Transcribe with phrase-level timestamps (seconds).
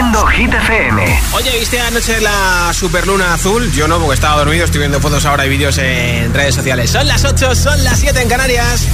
[0.00, 1.20] Haciendo Hit FM.
[1.34, 3.70] Oye, ¿viste anoche la superluna azul?
[3.72, 4.64] Yo no, porque estaba dormido.
[4.64, 6.90] Estoy viendo fotos ahora y vídeos en redes sociales.
[6.90, 8.86] Son las 8, son las 7 en Canarias.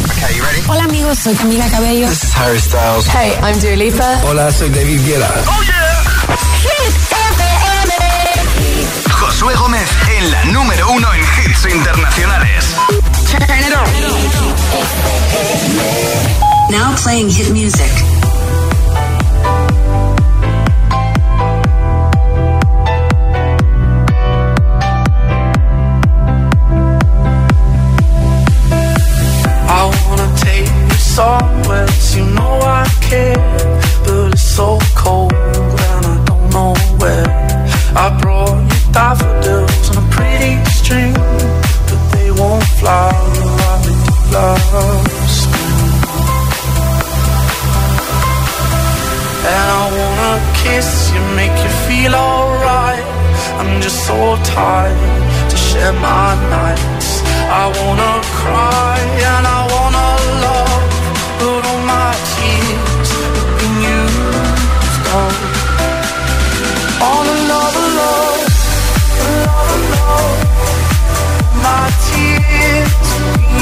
[0.66, 2.08] Hola amigos, soy Camila Cabello.
[2.08, 3.06] This is Harry Styles.
[3.06, 4.20] Hey, I'm Dua Lipa.
[4.24, 5.32] Hola, soy David Guetta.
[5.46, 5.76] ¡Oh, yeah!
[9.12, 9.88] Josué Gómez
[10.18, 12.74] en la número uno en hits internacionales.
[16.68, 17.92] Now playing hit music.
[31.16, 33.36] You somewhere you know I care,
[34.04, 37.28] but it's so cold and I don't know where.
[37.94, 41.14] I brought you daffodils on a pretty string,
[41.88, 43.12] but they won't fly
[43.52, 43.86] like
[44.32, 45.76] love spring.
[49.54, 53.04] And I wanna kiss you, make you feel alright.
[53.60, 57.22] I'm just so tired to share my nights.
[57.48, 58.98] I wanna cry
[59.30, 59.85] and I wanna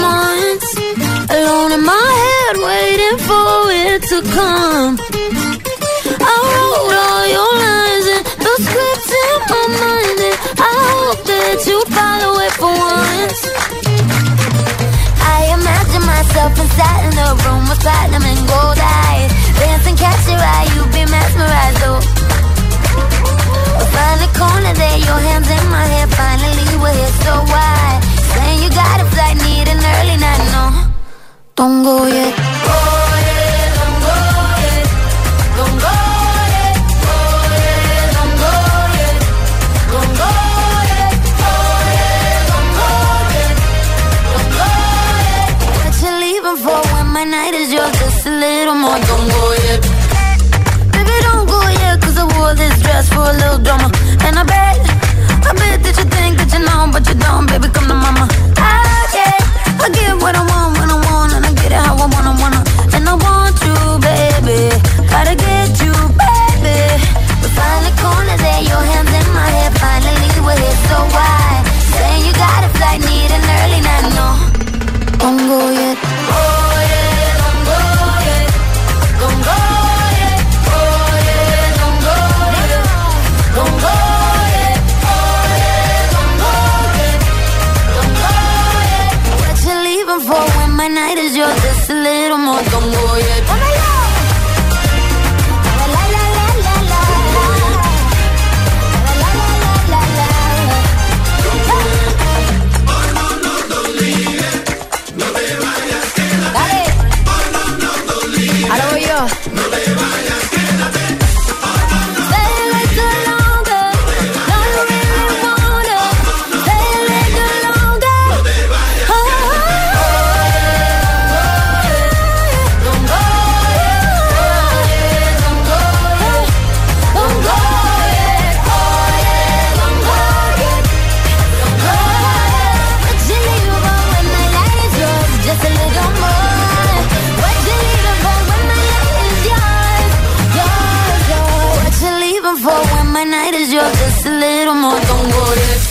[0.00, 0.68] Months.
[1.30, 4.98] Alone in my head, waiting for it to come.
[6.20, 11.56] I wrote all your lines and the scripts in my mind, and I hope that
[11.68, 13.40] you follow it for once.
[15.36, 19.30] I imagine myself inside in the room with platinum and gold eyes.
[19.60, 22.00] Dancing, catch your eye, you be mesmerized, oh.
[23.92, 26.06] Find a corner there, your hands in my hair.
[26.08, 28.17] Finally, we're here, so why?
[28.34, 30.64] Saying you got a flight, need an early night, no.
[31.56, 32.34] Don't go yet.
[32.36, 32.84] Don't go
[33.26, 33.70] yet.
[35.58, 35.94] Don't go
[36.54, 36.76] yet.
[38.16, 38.52] Don't go
[38.96, 39.16] yet.
[39.92, 40.30] Don't go
[40.88, 41.12] yet.
[42.50, 42.90] Don't go
[43.32, 43.54] yet.
[44.30, 44.66] Don't go
[45.28, 45.50] yet.
[45.82, 47.92] What you leaving for when my night is yours?
[48.00, 48.98] Just a little more.
[49.10, 49.80] Don't go yet.
[50.92, 53.88] Baby, don't go yet, cause I wore this dress for a little drama.
[54.26, 54.67] And I bet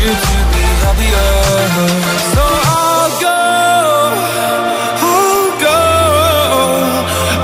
[0.00, 1.30] you to be happier.
[2.34, 2.44] So
[2.78, 3.40] I'll go,
[5.04, 5.80] I'll go.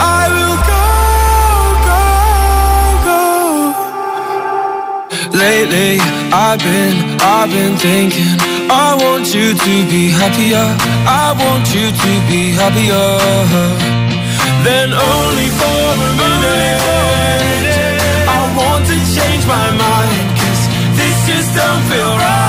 [0.00, 0.84] I will go,
[1.88, 2.02] go,
[3.08, 3.22] go.
[5.36, 5.92] Lately,
[6.32, 8.36] I've been, I've been thinking.
[8.68, 10.66] I want you to be happier.
[11.06, 13.96] I want you to be happier
[14.66, 15.76] then only for.
[18.36, 19.70] I want to change my
[20.96, 22.45] this just don't feel right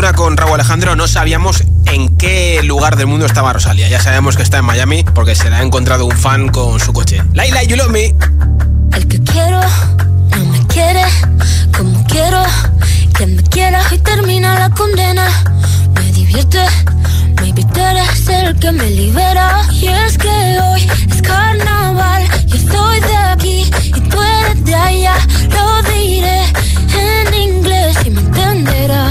[0.00, 0.96] la ruptura con Raúl Alejandro.
[0.96, 3.88] No sabíamos en qué lugar del mundo estaba Rosalía.
[3.88, 6.92] Ya sabemos que está en Miami porque se le ha encontrado un fan con su
[6.92, 7.22] coche.
[7.32, 8.14] Laila, you love me.
[8.94, 9.60] El que quiero
[10.36, 11.02] no me quiere
[11.76, 12.42] como quiero
[13.16, 15.26] que me quiera y termina la condena.
[15.94, 16.64] Me divierte,
[17.40, 19.62] maybe tú eres el que me libera.
[19.72, 25.14] Y es que hoy es carnaval, yo estoy de aquí y tú eres de allá.
[25.50, 26.44] Lo diré
[26.94, 29.07] en inglés y me entenderás.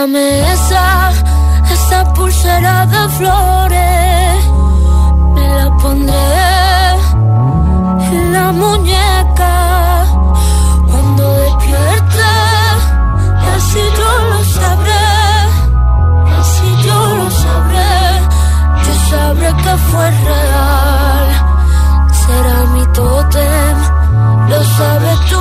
[0.00, 1.10] Regálame esa,
[1.70, 4.44] esa pulsera de flores.
[5.34, 6.40] Me la pondré
[8.12, 10.06] en la muñeca.
[10.90, 12.30] Cuando despierte,
[13.54, 15.08] así yo lo sabré.
[16.40, 17.92] Así yo lo sabré.
[18.84, 21.26] Yo sabré que fue real.
[22.22, 23.76] Será mi tótem,
[24.48, 25.39] lo sabes tú.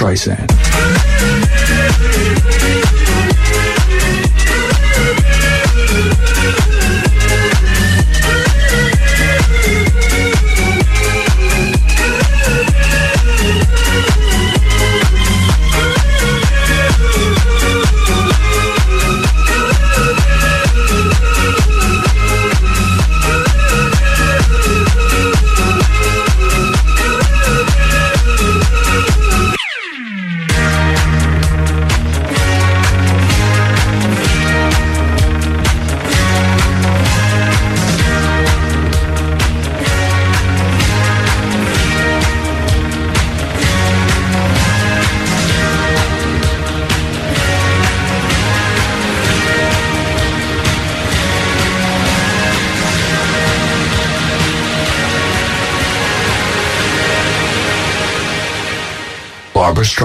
[0.00, 1.39] Streisand.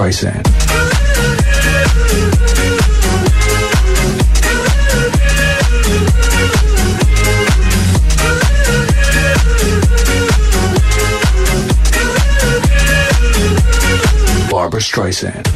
[0.06, 0.42] Streisand.
[14.48, 15.55] Barbra Streisand.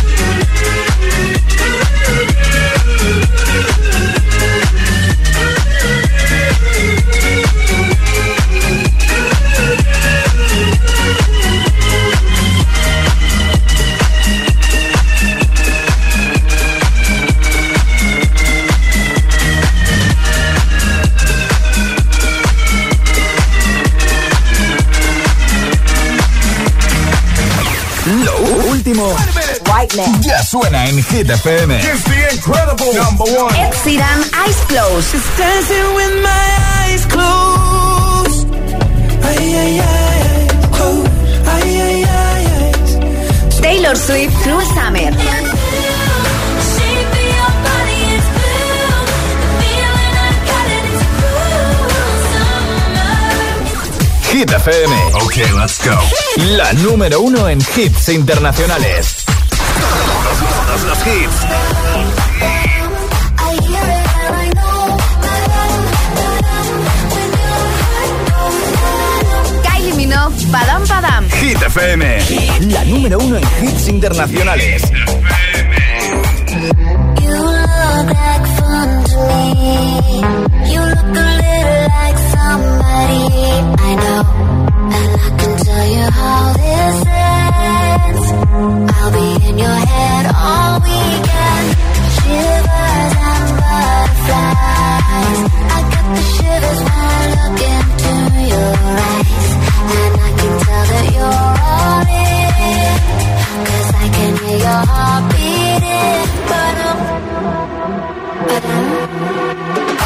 [29.01, 31.71] Último ya suena en Hit FM.
[31.79, 33.55] It's the incredible number one.
[33.55, 35.11] Ed Sheeran, Eyes Closed.
[35.11, 36.47] Just dancing with my
[36.83, 38.47] eyes closed.
[39.23, 41.11] Ay, ay, ay, ay, closed.
[41.47, 43.61] Ay, ay, ay, ay.
[43.61, 45.50] Taylor Swift, Cruel Summer.
[54.31, 54.93] Hit FM.
[55.23, 55.97] Ok, let's go.
[56.55, 59.25] La número uno en hits internacionales.
[60.67, 62.51] Todos los hits.
[69.63, 71.29] Kylie Minogue, Padam Padam.
[71.29, 72.19] Hit FM.
[72.71, 74.81] La número uno en hits internacionales.
[77.21, 80.73] You look like fun to me.
[80.73, 80.80] You
[82.51, 83.23] somebody
[83.87, 84.23] I know.
[84.97, 86.97] And I can tell you how this
[87.31, 88.25] ends.
[88.95, 91.67] I'll be in your head all weekend.
[92.17, 95.41] Shivers and butterflies.
[95.75, 98.13] I got the shivers when I look into
[98.53, 99.47] your eyes.
[99.99, 102.95] And I can tell that you're all in.
[103.67, 106.27] Cause I can hear your heart beating.
[106.49, 106.97] Ba-dum,
[108.47, 108.85] ba-dum, ba-dum,
[109.75, 110.00] ba-dum.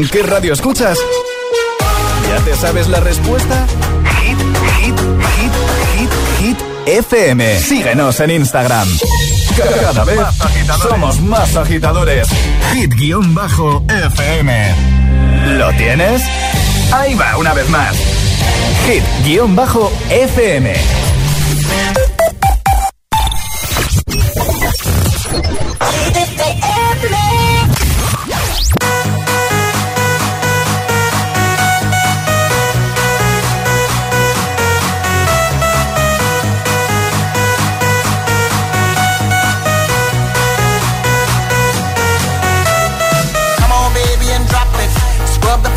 [0.00, 0.96] Preguntan qué radio escuchas,
[2.26, 3.66] ¿ya te sabes la respuesta?
[4.22, 4.38] Hit,
[4.78, 4.98] hit,
[5.36, 5.52] hit,
[5.94, 6.10] hit,
[6.40, 7.60] hit FM.
[7.60, 8.88] Síguenos en Instagram.
[9.82, 10.20] Cada vez
[10.80, 12.28] somos más agitadores.
[12.72, 14.74] Hit-FM.
[15.58, 16.22] ¿Lo tienes?
[16.92, 17.94] Ahí va, una vez más.
[18.86, 20.72] Hit-FM.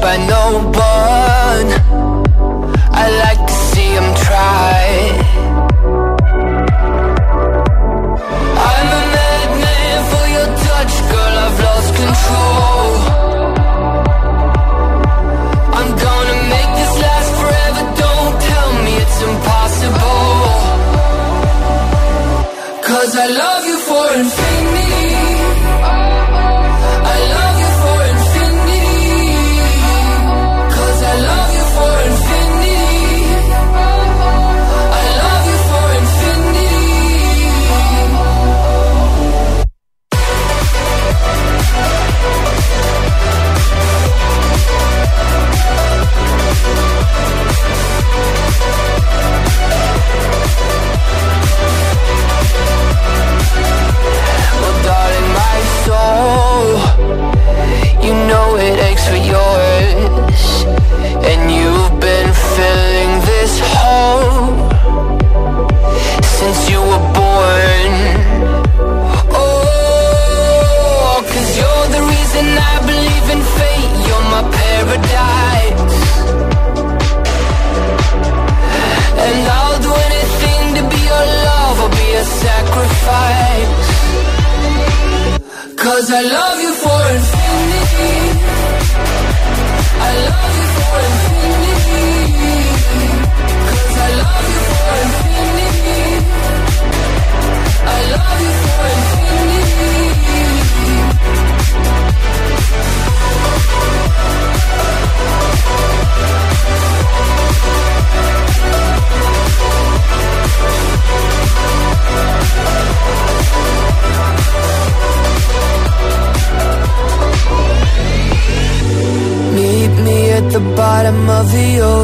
[0.00, 0.89] by nobody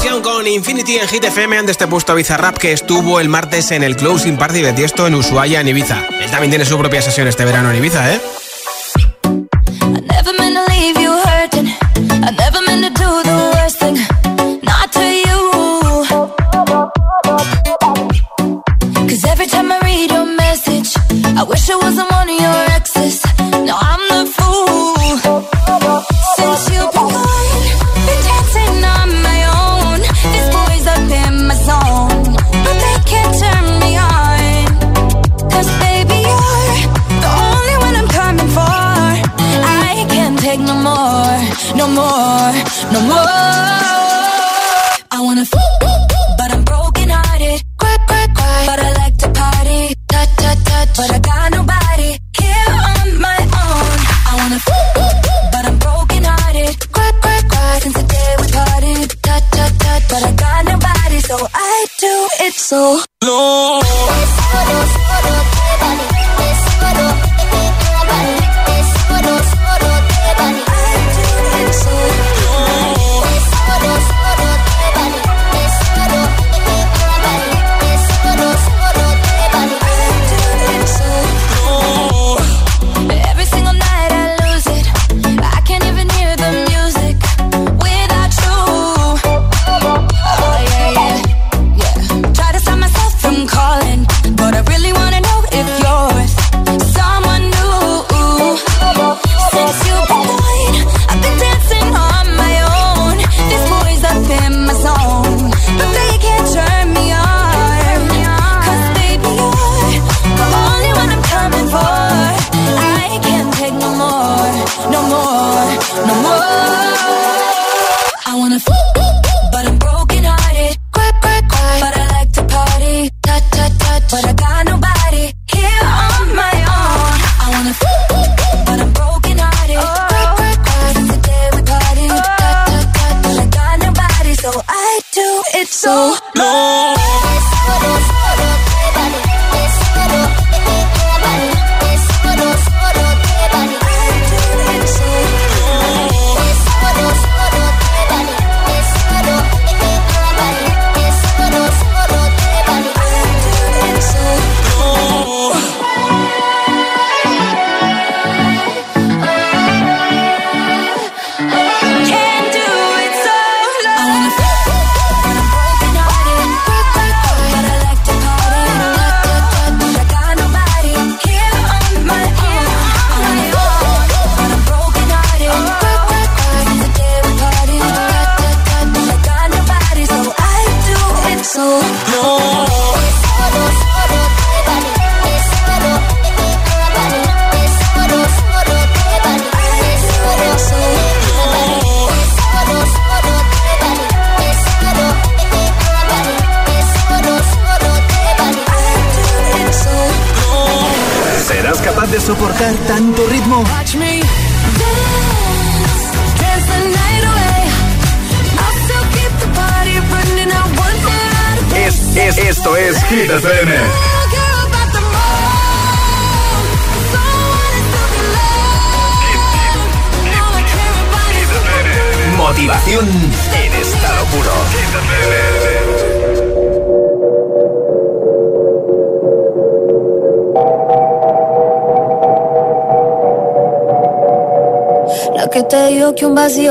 [0.00, 3.28] Sesión con Infinity en Hit FM antes te he puesto a Bizarrap que estuvo el
[3.28, 6.06] martes en el Closing Party de Tiesto en Ushuaia, en Ibiza.
[6.22, 8.18] Él también tiene su propia sesión este verano en Ibiza, ¿eh?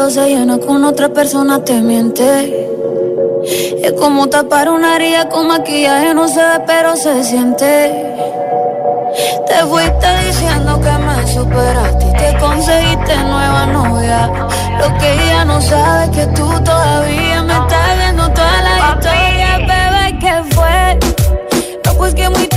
[0.10, 2.68] Que se llena con otra persona te miente.
[3.84, 8.16] Es como tapar una herida con maquillaje, no se ve, pero se siente.
[9.46, 14.32] Te fuiste diciendo que me superaste y te conseguiste nueva novia.
[14.80, 19.58] Lo que ella no sabe es que tú todavía me estás viendo toda la historia,
[19.60, 21.00] bebé, ¿qué fue?
[21.86, 22.49] No, pues que muy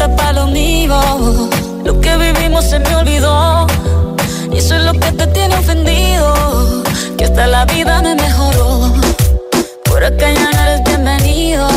[0.00, 0.98] puesta para lo mío.
[1.84, 3.66] Lo que vivimos se me olvidó.
[4.52, 6.82] Y eso es lo que te tiene ofendido.
[7.16, 8.92] Que hasta la vida me mejoró.
[9.84, 11.68] Por acá ya no eres bienvenido.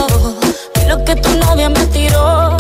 [0.82, 2.56] Y lo que tu novia me tiró.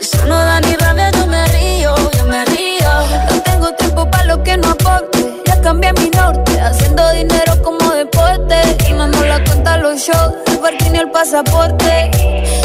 [0.00, 2.90] Eso no da ni rabia, yo me río, yo me río.
[3.30, 5.42] No tengo tiempo para lo que no aporte.
[5.46, 8.56] Ya cambié mi norte, haciendo dinero como deporte.
[8.88, 12.10] Y no nos la cuenta los shows, el parking y el pasaporte.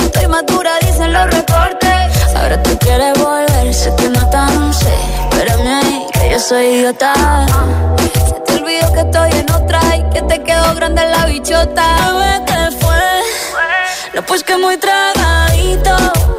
[0.04, 2.19] Estoy madura, dicen los reportes.
[2.40, 4.94] Ahora tú quieres volver, sé que no tan sé.
[5.30, 7.14] Espérame ahí, que yo soy idiota.
[8.28, 11.86] Se te olvidó que estoy en otra y que te quedó grande la bichota.
[12.14, 12.96] Bebé, ¿qué fue?
[14.14, 16.39] No, pues que muy tragadito.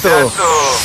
[0.00, 0.38] Candidato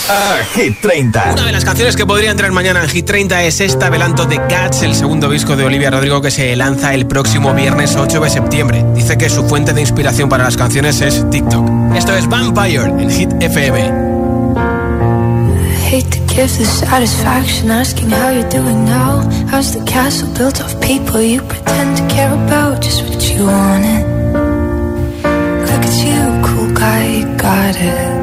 [0.09, 1.33] a Hit 30.
[1.33, 4.37] Una de las canciones que podría entrar mañana en Hit 30 es esta adelanto de
[4.37, 8.29] Guts, el segundo disco de Olivia Rodrigo que se lanza el próximo viernes 8 de
[8.29, 8.85] septiembre.
[8.95, 11.95] Dice que su fuente de inspiración para las canciones es TikTok.
[11.95, 14.13] Esto es Vampire en Hit FM.
[15.93, 19.21] hate to give the satisfaction asking how you're doing now.
[19.51, 22.81] How's the castle built of people you pretend to care about?
[22.81, 24.03] Just what you wanted.
[25.69, 28.22] Look at you, cool guy, you got it.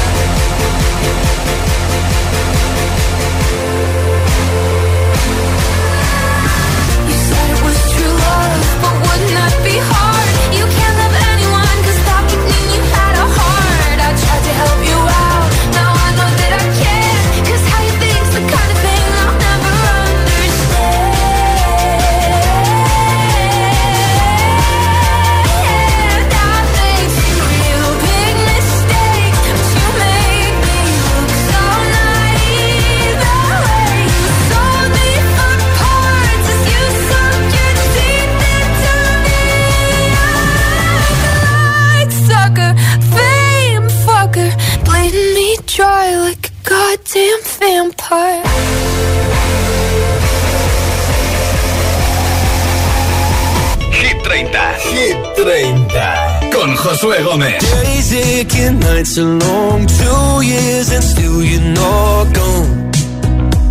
[55.43, 57.57] 30 con Josué Gómez.
[57.59, 62.91] Days aching, nights are long, two years and still you're not gone.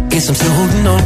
[0.09, 1.03] Guess I'm still holding on.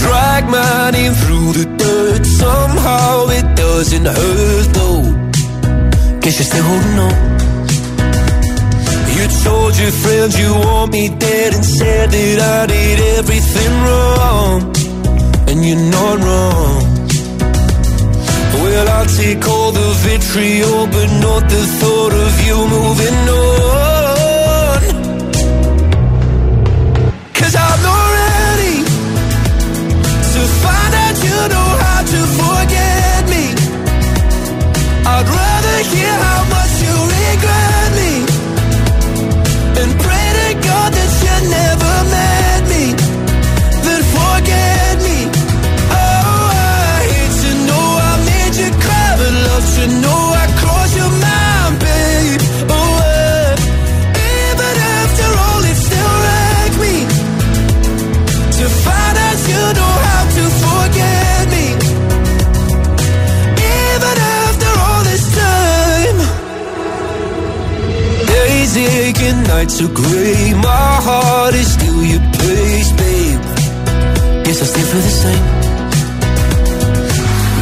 [0.00, 5.02] Drag my name through the dirt, somehow it doesn't hurt though.
[6.20, 7.16] Guess you're still holding on.
[9.16, 14.74] You told your friends you want me dead and said that I did everything wrong,
[15.46, 16.99] and you're not wrong.
[18.80, 23.89] Well, I take all the vitriol, but not the thought of you moving on.
[69.80, 70.54] so great.
[70.56, 73.42] My heart is still your place, babe.
[74.44, 75.46] Guess I stay for the same.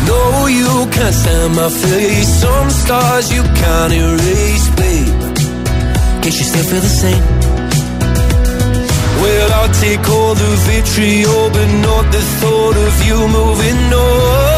[0.08, 0.22] No,
[0.60, 2.30] you can't stand my face.
[2.42, 5.18] Some scars you can't erase, babe.
[6.22, 7.24] Guess you stay for the same.
[9.22, 14.57] Well, I'll take all the vitriol, but not the thought of you moving on.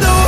[0.00, 0.27] another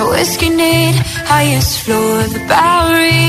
[0.00, 0.94] kind of whiskey need?
[1.26, 3.19] Highest floor of the Bowery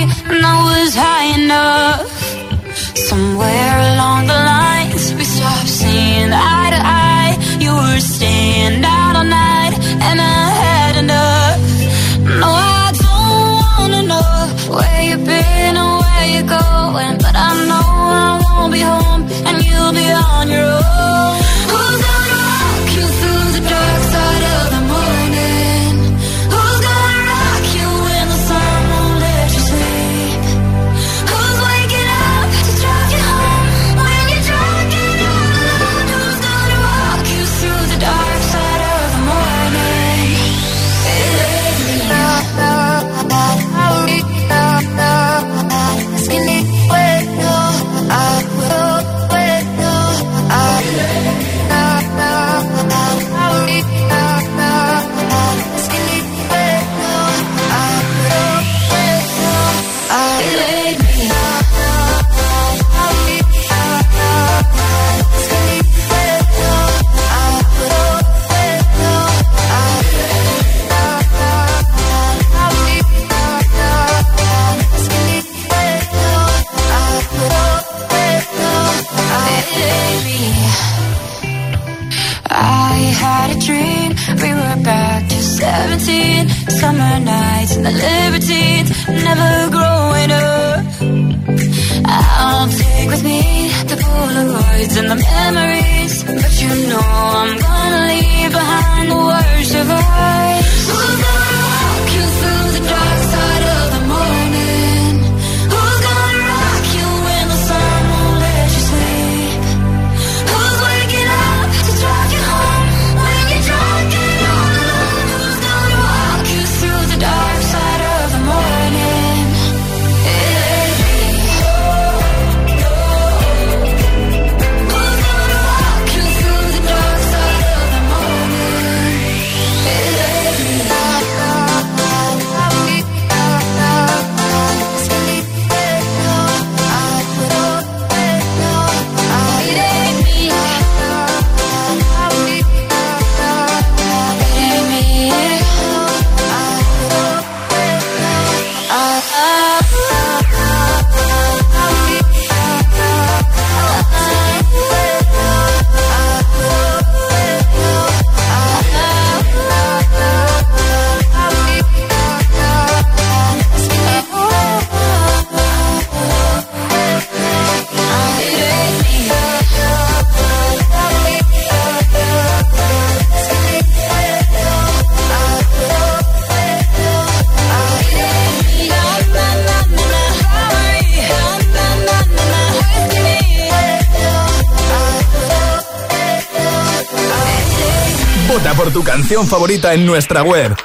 [189.48, 190.76] favorita en nuestra web,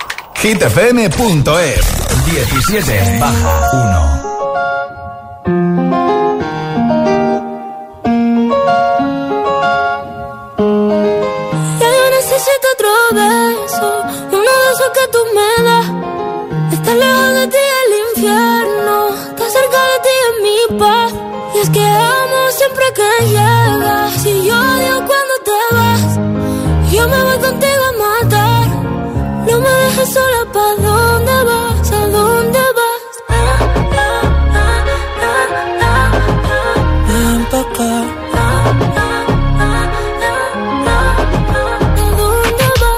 [0.43, 1.97] hitfm.es.
[2.27, 4.27] 17 baja 1.
[11.81, 13.89] Yo necesito otro beso,
[14.33, 15.87] uno de esos que tú me das.
[16.73, 21.13] Está lejos de ti el infierno, está cerca de ti en mi paz.
[21.55, 23.56] Y es que amo siempre que llegas.
[29.97, 31.93] Dejes sola, ¿pa' dónde vas?
[31.93, 33.03] ¿A dónde vas?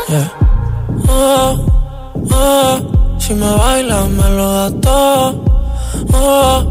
[0.09, 0.33] Yeah.
[1.09, 1.67] Oh,
[2.31, 2.81] oh,
[3.19, 5.45] si me bailas me lo das todo.
[6.15, 6.71] Oh,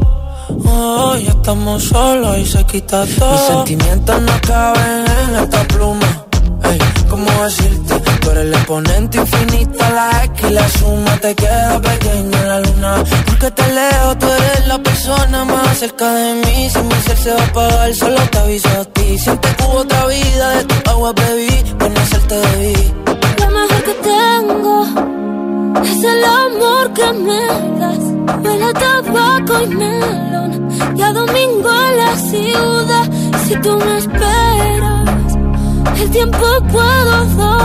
[0.65, 3.31] oh, ya estamos solos y se quita todo.
[3.31, 6.25] Mis sentimientos no caben en esta pluma.
[6.63, 8.06] Ey, ¿cómo decirte?
[8.37, 13.03] Eres el exponente infinito, la X y la suma te queda pequeña la luna.
[13.25, 16.69] Porque te leo, tú eres la persona más cerca de mí.
[16.69, 19.17] Si mi ser se va a apagar, solo te aviso a ti.
[19.17, 22.93] Siempre que hubo otra vida, de tu agua bebí, conocerte debí.
[23.39, 24.85] Lo mejor que tengo
[25.83, 27.41] es el amor que me
[27.79, 28.03] das.
[28.43, 30.69] Huele a tabaco y melón.
[30.95, 33.09] Y a domingo en la ciudad.
[33.47, 35.35] Si tú me esperas,
[36.01, 37.56] el tiempo puedo doblar.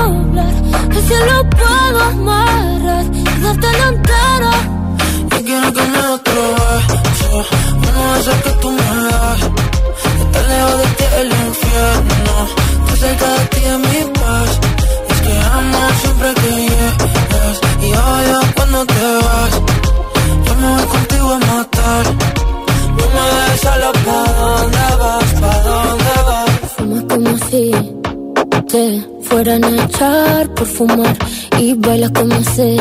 [30.86, 31.16] Fumar
[31.58, 32.76] y bailas como sé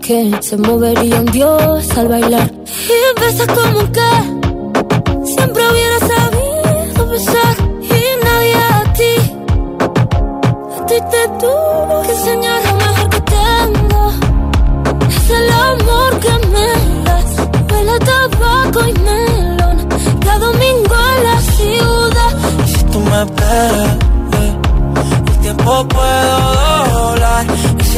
[0.00, 2.50] que se movería un dios al bailar.
[2.66, 4.10] Y besas como que
[5.24, 5.99] siempre hubiera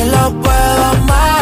[0.06, 1.41] lo puedo amarrar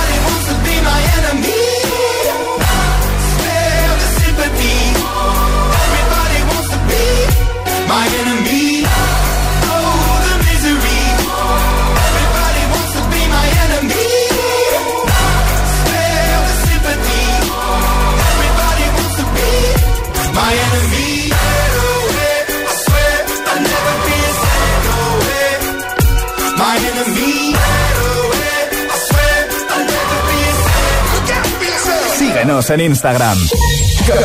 [32.51, 33.37] Síguenos en Instagram.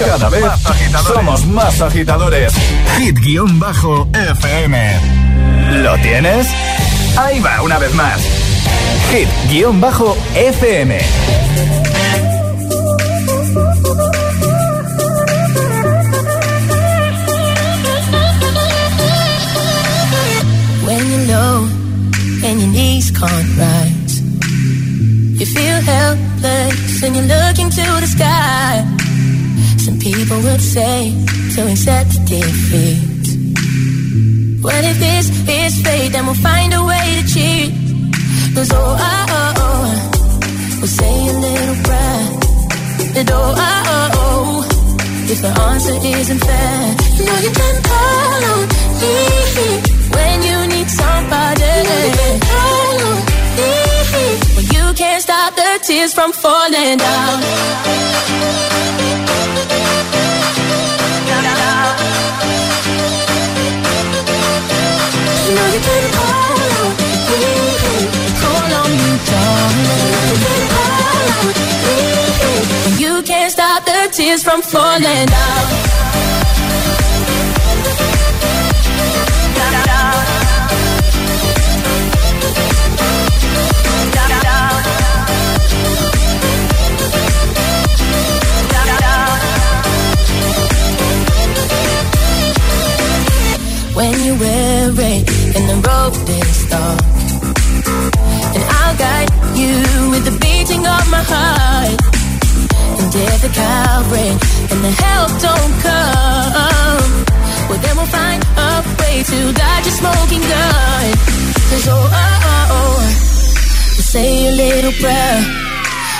[0.05, 0.43] Cada vez
[1.07, 2.53] somos más agitadores.
[2.99, 4.15] Hit-FM.
[5.85, 6.49] ¿Lo tienes?
[7.17, 8.21] Ahí va, una vez más.
[9.13, 10.99] Hit-FM.
[20.85, 21.69] When you're low
[22.43, 23.96] and your knees can't you
[25.57, 28.73] feel helpless and you're looking to the sky.
[29.85, 30.99] Some people would say
[31.55, 33.27] to accept defeat.
[34.65, 35.27] What if this
[35.63, 36.13] is fate?
[36.13, 37.71] Then we'll find a way to cheat.
[38.55, 39.89] Cause oh, oh, oh, oh,
[40.79, 42.25] we'll say a little prayer.
[43.19, 46.81] And oh, oh, oh, oh, if the answer isn't fair,
[47.17, 48.63] you know you can call on
[49.03, 49.17] me
[50.17, 51.75] when you need somebody.
[52.07, 53.19] You can call on
[53.57, 53.97] me
[54.37, 54.46] you
[55.17, 57.41] can't stop the tears from falling down.
[65.49, 65.57] You
[68.93, 69.89] me, darling.
[72.99, 76.46] You can't stop the tears from falling down.
[94.39, 97.01] You're and the road is dark,
[98.53, 99.73] and I'll guide you
[100.13, 101.97] with the beating of my heart.
[103.01, 104.37] And if the cowbreak
[104.73, 107.09] and the help don't come,
[107.69, 111.07] well then we'll find a way to dodge your smoking gun.
[111.73, 113.01] Cause oh, uh, uh, oh, oh, oh,
[113.97, 115.41] we'll say a little prayer.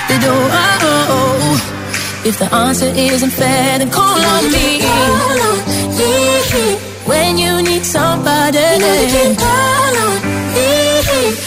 [0.09, 4.81] Oh, oh, oh, oh, if the answer isn't fair, then call on me.
[4.81, 5.57] Call on
[6.81, 8.57] me when you need somebody.
[8.57, 10.21] You know you can call on
[10.53, 10.69] me.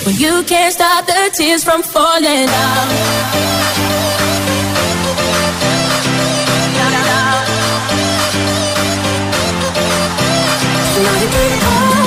[0.04, 2.88] But you can't stop the tears from falling out.
[11.00, 12.00] You can on on.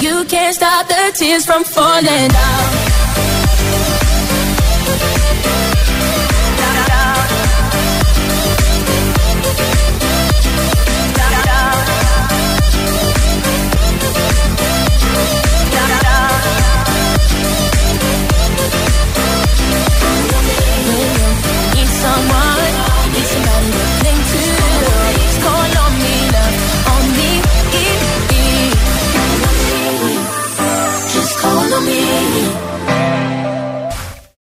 [0.00, 3.03] You can't stop the tears from falling out.